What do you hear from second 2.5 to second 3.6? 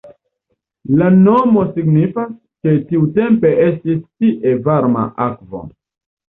ke tiutempe